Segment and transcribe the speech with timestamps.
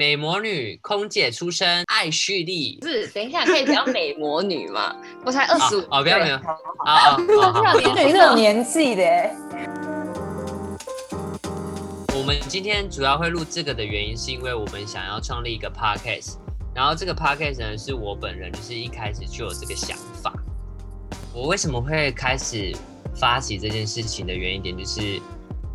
[0.00, 2.78] 美魔女空姐出身，爱蓄力。
[2.80, 4.96] 是，等一下可以讲美魔女吗？
[5.26, 5.80] 我才二十五。
[5.90, 6.38] 哦，不要不要。
[6.40, 9.30] 好好啊啊，好好你是有年纪的耶。
[12.16, 16.36] 我们今天主要会录这个的原因，是因为我们想要创立一个 podcast，
[16.74, 20.32] 然后这个 podcast 呢是我本人就是一开始就有这个想法。
[21.34, 22.74] 我为什么会开始
[23.14, 25.20] 发起这件事情的原因点，就是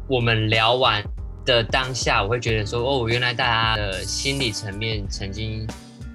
[0.09, 1.03] 我们聊完
[1.45, 5.67] 的当下，我会觉得说，哦，原来大家的心理层面曾经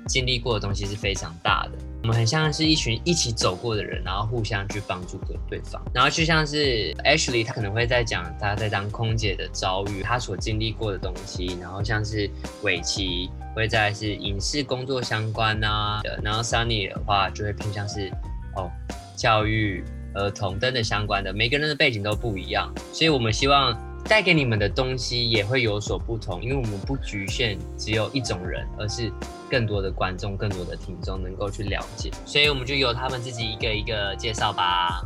[0.06, 1.72] 经历过的东西是非常大的。
[2.02, 5.80] 我们很像是一群一起走过的人，然后互相去帮助对对方。
[5.92, 11.58] 然后就像是 Ashley，他可能会在讲他在当空姐的遭遇，他所经历过的东西。
[11.60, 12.28] 然后像是
[12.62, 18.10] 伟奇会在是影视工作相关啊，然后 Sunny 的话就会偏向是
[18.56, 18.70] 哦
[19.14, 19.84] 教育
[20.14, 21.34] 儿童等等相关的。
[21.34, 29.12] 每个人的背景都不一样，所以我们希望带给你们的东西也会有所不同，因为我们不局限只有一种人，而是。
[29.50, 35.04] 更多的观众、更多的听众能够去了解，所以我们就由他们自己一个一个介绍吧。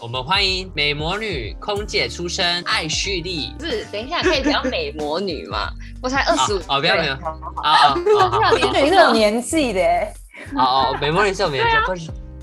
[0.00, 3.52] 我们欢迎美魔女空姐出身，爱蓄力。
[3.58, 5.68] 不是，等一下可以叫美魔女吗？
[6.00, 6.58] 我才二十五。
[6.68, 7.14] 哦，不要不要。
[7.56, 9.82] 啊啊，你是有年纪的。
[10.54, 11.72] 哦哦，美魔女是有年纪，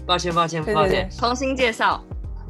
[0.05, 1.09] 抱歉抱歉抱歉。
[1.09, 2.03] 重新介绍，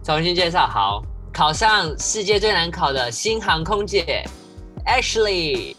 [0.03, 0.65] 重新介绍。
[0.65, 4.23] 好，考上世界最难考的新航空姐
[4.85, 5.75] ，Ashley。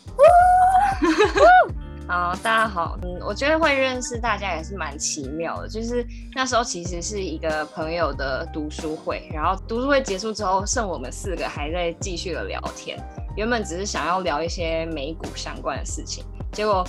[2.08, 5.68] 好，大家好，嗯，我觉得会认识大家也是蛮奇妙的。
[5.68, 12.98] 就是那时候其实是一个朋友的读书会，然后读书会结束之后，剩我们四个还在继续的聊天。
[13.36, 16.84] 原本只是想要聊一些美股相关的事情，结果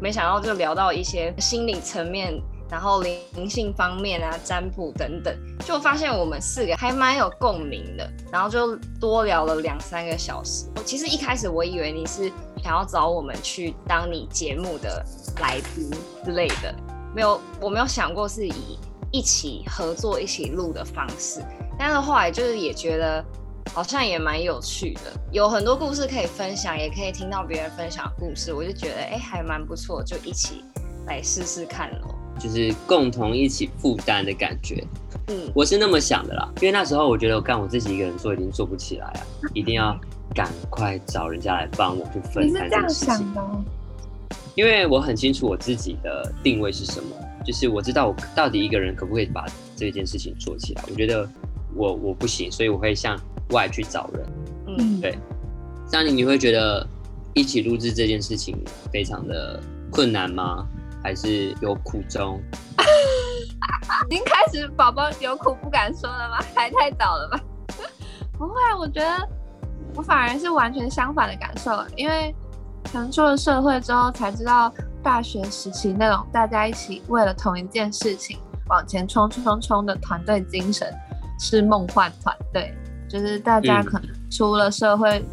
[0.00, 2.32] 没想到就聊到一些心理层面，
[2.70, 10.66] 然后灵性方面啊、占卜等等，就发现我们四个还蛮有共鸣的，然后就多聊了两三个小时。
[10.76, 12.32] 我其实一开始我以为你是。
[12.64, 15.04] 想要找我们去当你节目的
[15.40, 15.88] 来宾
[16.24, 16.74] 之类的，
[17.14, 18.76] 没有，我没有想过是以
[19.12, 21.40] 一起合作、一起录的方式。
[21.78, 23.24] 但是后来就是也觉得
[23.72, 30.64] 好像也蛮有趣的，有很多故事可以分享，也可以听到别人分享故事，我就觉得哎，还蛮不错，就一起
[31.06, 32.15] 来试试看咯。
[32.38, 34.82] 就是共同一起负担的感觉。
[35.28, 39.20] 嗯，我是那么想的啦，因为那时候我觉得我干我自己一个人做已经做不起来啊，
[39.54, 39.98] 一定要。
[40.34, 43.26] 赶快找人家来帮我去分担这个事情。
[44.54, 50.82] 因为我很清楚我自己的定位是什么，就是我知道我到底一个人可不可以把这件事情做起来。
[50.90, 51.26] 我觉得
[51.74, 53.18] 我我不行，所以我会向
[53.50, 54.26] 外去找人。
[54.66, 55.16] 嗯，对。
[55.88, 56.86] 张宁，你会觉得
[57.32, 58.58] 一起录制这件事情
[58.92, 60.66] 非常的困难吗？
[61.06, 62.42] 还是有苦衷？
[64.10, 66.38] 已经开始宝宝有苦不敢说了吗？
[66.52, 67.40] 还太早了吧？
[68.36, 69.28] 不会，我觉得。
[69.94, 72.34] 我反而是完全相反的感受，因为
[72.92, 78.36] 可能出了社会之后才知道，大学时期那种大家一起为了同一件事情
[78.68, 80.92] 往前冲冲冲的团队精神
[81.38, 82.76] 是梦幻团队，
[83.08, 85.24] 就是大家可能出了社会，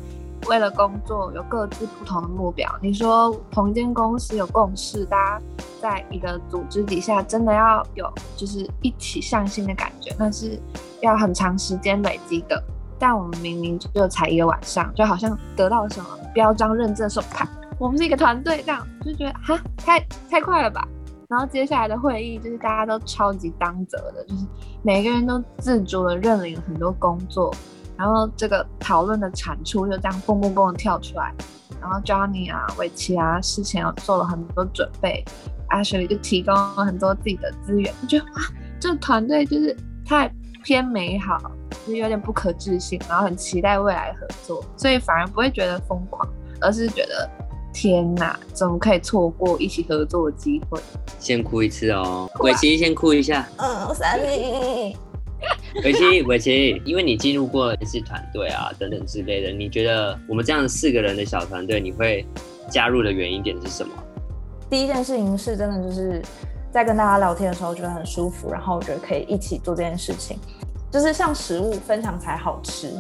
[0.48, 2.70] 为了工作有各自不同的目标。
[2.81, 5.46] 你说同一间公司有共识，大家
[5.81, 10.59] 在一个组织底下真的要有就是一起向心的感觉，那是
[11.02, 12.62] 要很长时间累积的。
[13.00, 20.00] 但我们明明就才一个晚上，就好像得到什么标章认证，说 看我们是一个团队，这样就觉得哈太
[20.30, 20.88] 太快了吧。
[21.28, 24.46] 然后接下来的会议就是大家都超级当责的，就是
[24.84, 27.53] 每个人都自主的认领很多工作，
[28.03, 31.34] 然后这个讨论的产出就这样蹦蹦蹦的跳出来。
[31.80, 35.24] 然后 Johnny 啊、伟奇啊，事前有做了很多准备
[35.69, 38.41] ，Ashley 就提供了很多自己的资源，我觉得哇，
[38.78, 39.74] 这个团队就是
[40.06, 40.30] 太
[40.66, 41.40] 偏美好。
[41.88, 46.28] 就有点不可置信，然后很期待未来合作，所以反而不会觉得疯狂，
[46.59, 47.30] 而是觉得
[47.74, 50.78] 天哪，怎么可以错过一起合作的机会？
[51.20, 53.47] 先哭一次哦，伟奇先哭一下。
[53.58, 54.97] 嗯，三你。
[55.84, 62.23] 伟奇，伟奇，因为你进入过一次团队啊，等等之类的，你觉得我们这样四个人的小团队，你会
[62.69, 63.91] 加入的原因点是什么？
[64.70, 66.22] 第一件事情是真的就是
[66.72, 70.37] 在跟大家聊天的时候觉得很舒服，然后我觉得可以一起做这件事情。
[70.91, 72.91] 就是像食物分享才好吃，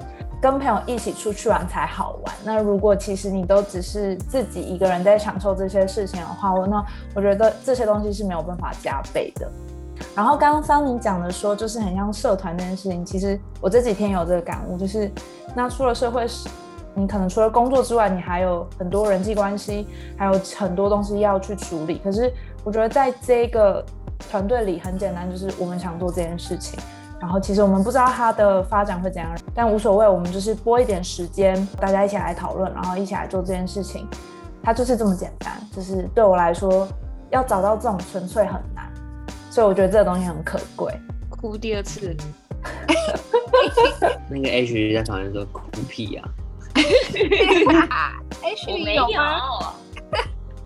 [0.41, 2.35] 跟朋友一起出去玩才好玩。
[2.43, 6.83] 那如果其实你都只是自己一个人在享受这些事情的话，我那
[7.13, 9.47] 我觉得这些东西是没有办法加倍的。
[10.15, 15.11] 然后刚刚桑尼讲的说，就是很像社团这件事情，其实我这几天有这个感悟，就是
[15.55, 16.49] 那出了社会时，
[16.93, 19.87] 你可能除了工作之外，你还有很多人际关系，
[20.17, 21.99] 还有很多东西要去处理。
[22.03, 22.31] 可是
[22.63, 23.83] 我觉得在这个
[24.29, 26.79] 团队里很简单，就是我们想做这件事情。
[27.19, 34.05] 然后其实我们不知道它的发展会怎样，但无所谓，我们就是拨一点时间，大家一起来讨论，然后一起来做这件事情，
[34.61, 35.53] 它就是这么简单。
[35.71, 36.85] 就是对我来说，
[37.29, 38.91] 要找到这种纯粹很难，
[39.53, 40.91] 所以我觉得这个东西很可贵。
[41.29, 42.17] 哭第二次，
[44.27, 46.27] 那个 H 在旁边说哭屁啊
[46.73, 49.73] ，H 我没你有吗？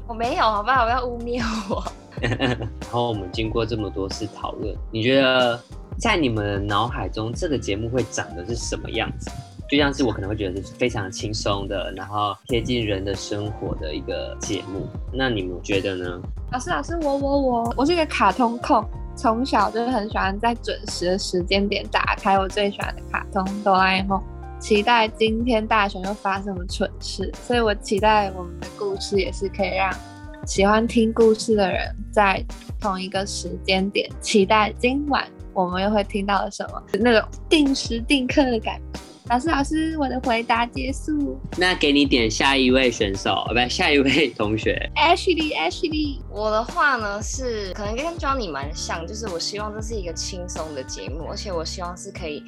[0.07, 0.85] 我没有，好不好？
[0.85, 1.83] 不要污蔑我。
[2.21, 5.59] 然后我们经过这么多次讨论，你觉得
[5.99, 9.29] 在你们的脑海中，这个节目会长的是什么样子？
[9.69, 14.87] 就像是我可能会觉得是非常轻松的，然后贴近人的生活的一个节目。
[15.11, 16.21] 那你们觉得呢？
[16.51, 18.83] 老师，老师，我我我，我是一个卡通控，
[19.15, 24.17] 从小就是很喜欢在准时的时间点打开我最喜欢的卡通《哆啦 A 梦》，
[24.61, 29.93] 期待今天大雄又发生什么蠢事，所以我期待我们的故事也是可以让
[30.45, 32.41] 喜欢听故事的人在
[32.79, 39.01] 同一个时间点，期待今晚我们又会听到了什么，那种定时定刻的感觉。
[39.29, 41.37] 老师，老师，我的回答结束。
[41.57, 44.89] 那给你点下一位选手，呃，不，下一位同学。
[44.95, 52.41] Ashley，Ashley，我的话呢是可能跟 Johnny 蛮像，就是我希望这是一个轻松的节目，而且我希望是可以，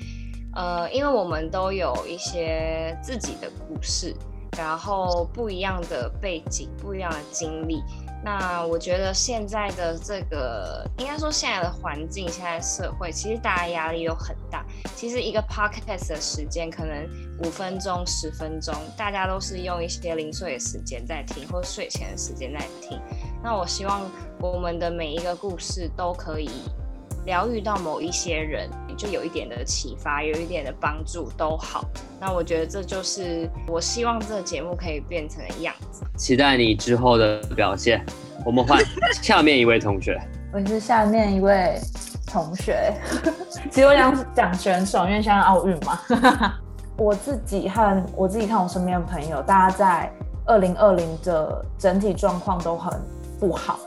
[0.55, 4.15] 呃，因为我们都有一些自己的故事，
[4.57, 7.83] 然后不一样的背景，不一样的经历。
[8.23, 14.58] 那我觉得现在的这个，应该说现在的环境，现在社会，其实大家压力都很大。
[14.95, 17.07] 其实一个 podcast 的时间可能
[17.39, 22.99] 五分钟、十分钟，大家都是用一些零碎的时间在听，或者睡前的时间在听。
[23.43, 24.01] 那我希望
[24.39, 26.49] 我们的每一个故事都可以
[27.25, 31.85] 疗愈到某一些人，就有一点的启发，有一点的帮助都好。
[32.19, 36.03] 那我觉得这就是我希望这个节目可以变成的样子。
[36.17, 38.05] 期待你之后的表现。
[38.45, 38.81] 我们换
[39.21, 40.17] 下面一位同学。
[40.53, 41.77] 我是下面一位
[42.31, 42.93] 同学，
[43.71, 45.99] 其实我想讲选手，因为现在奥运嘛。
[46.97, 50.11] 我自己和我自己看我身边的朋友，大家在
[50.45, 52.93] 二零二零的整体状况都很
[53.39, 53.79] 不好，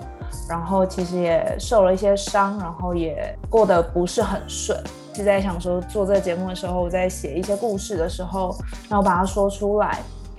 [0.48, 4.78] 然后其实也受了一些伤，然后也过得不是很顺。
[5.14, 8.56] 是在想说做这个节目的时候，我在写一些故事的时候，
[8.88, 9.98] 那我把它说出来，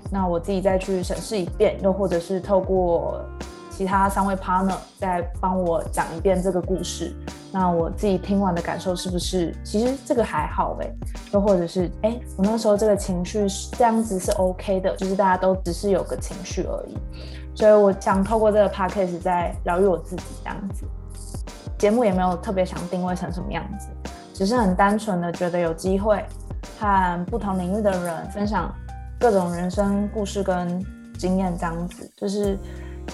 [0.09, 3.21] 那我自己再去审视一遍，又或者是透过
[3.69, 7.15] 其他三位 partner 再帮我讲一遍这个故事，
[7.53, 10.91] 那我自己听完的感受是不是其实这个还好哎、
[11.31, 16.97] 又或者是哎、我那时候这个情绪是这样子是 OK 的，就是大家都只是有个情绪而已，
[17.55, 20.83] 所以我想透过这个 podcast 在疗愈我自己这样子。
[21.77, 23.87] 节目也没有特别想定位成什么样子，
[24.33, 26.25] 只是很单纯的觉得有机会
[26.79, 28.73] 和不同领域的人分享
[29.19, 30.83] 各种人生故事跟
[31.19, 32.57] 经验，这样子就是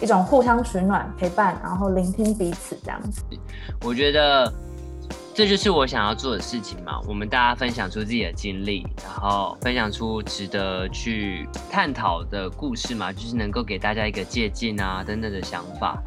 [0.01, 3.24] 一种互相取暖、陪伴，然后聆听彼此这样子。
[3.81, 4.51] 我觉得
[5.33, 7.00] 这就是我想要做的事情嘛。
[7.07, 16.01] 我们大家分享出自己的经历，然后分享出值得去探讨的故事嘛，就是能够给大家一个借鉴啊等等的想法。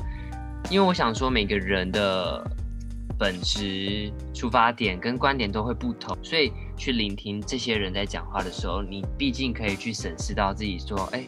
[0.70, 2.43] 因为我想说，每个人的
[3.19, 11.26] 本质、出发点跟观点都会不同，所以去聆听这些人在讲话的时候，你毕竟可以去审视到自己说，哎，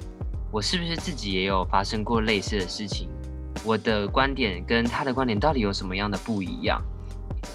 [0.54, 3.08] 我是不是自己也有发生过类似的事情？
[3.64, 6.80] 我的观点跟他的观点到底有什么样的不一样？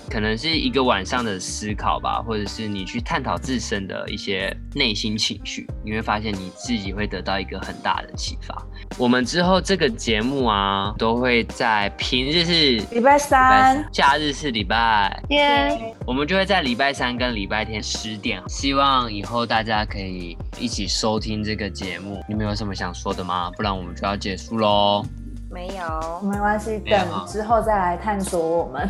[0.10, 8.56] 可能是一个晚上的思考吧，或者是你去探讨自身的一些内心情绪，你会发现你自己会得到一个很大的启发。
[8.98, 15.94] 我们之后这个节目啊，都会在平日是礼礼拜三，假日是礼拜，天！
[16.06, 18.42] 我们就会在礼拜三跟礼拜天十点。
[18.48, 22.24] 希望以后大家可以一起收听这个节目。
[22.28, 23.52] 你们有什么想说的吗？
[23.56, 25.06] 不然我们就要结束喽。
[25.52, 28.88] 没有，没关系，等之后再来探索我们。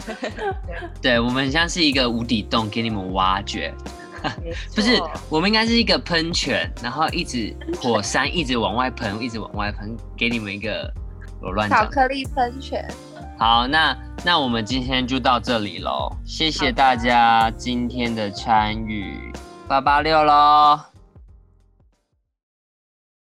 [1.00, 3.72] 对我们像是一个无底洞，给你们挖掘。
[4.74, 10.88] 不是，我们应该是一个喷泉，然后一直火山一直往外喷，一直往外喷，给你们一个
[11.40, 11.68] 我乱。
[11.68, 12.88] 巧克力喷泉，
[13.36, 19.32] 好，那那我们今天就到这里喽，谢谢大家今天的参与，
[19.66, 20.91] 八八六喽。